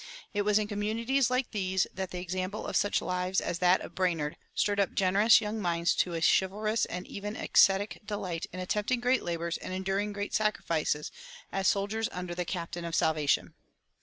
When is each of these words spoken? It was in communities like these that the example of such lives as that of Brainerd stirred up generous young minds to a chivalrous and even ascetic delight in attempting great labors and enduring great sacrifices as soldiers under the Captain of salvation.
It 0.33 0.41
was 0.41 0.57
in 0.57 0.65
communities 0.67 1.29
like 1.29 1.51
these 1.51 1.85
that 1.93 2.09
the 2.09 2.17
example 2.17 2.65
of 2.65 2.75
such 2.75 3.03
lives 3.03 3.39
as 3.39 3.59
that 3.59 3.81
of 3.81 3.93
Brainerd 3.93 4.35
stirred 4.55 4.79
up 4.79 4.95
generous 4.95 5.39
young 5.41 5.61
minds 5.61 5.93
to 5.97 6.15
a 6.15 6.21
chivalrous 6.21 6.85
and 6.85 7.05
even 7.05 7.35
ascetic 7.35 8.01
delight 8.03 8.47
in 8.51 8.59
attempting 8.59 8.99
great 8.99 9.21
labors 9.21 9.57
and 9.59 9.75
enduring 9.75 10.11
great 10.11 10.33
sacrifices 10.33 11.11
as 11.51 11.67
soldiers 11.67 12.09
under 12.11 12.33
the 12.33 12.45
Captain 12.45 12.83
of 12.83 12.95
salvation. 12.95 13.53